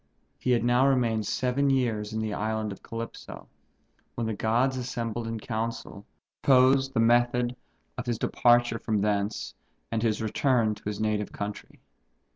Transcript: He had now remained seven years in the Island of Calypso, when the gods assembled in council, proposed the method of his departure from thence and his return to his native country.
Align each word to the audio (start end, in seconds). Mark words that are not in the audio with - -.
He 0.39 0.49
had 0.49 0.63
now 0.63 0.87
remained 0.87 1.27
seven 1.27 1.69
years 1.69 2.11
in 2.11 2.21
the 2.21 2.33
Island 2.33 2.71
of 2.71 2.81
Calypso, 2.81 3.47
when 4.15 4.25
the 4.25 4.33
gods 4.33 4.75
assembled 4.75 5.27
in 5.27 5.39
council, 5.39 6.07
proposed 6.41 6.95
the 6.95 6.99
method 6.99 7.55
of 7.99 8.07
his 8.07 8.17
departure 8.17 8.79
from 8.79 9.01
thence 9.01 9.53
and 9.91 10.01
his 10.01 10.19
return 10.19 10.73
to 10.73 10.83
his 10.85 10.99
native 10.99 11.31
country. 11.31 11.81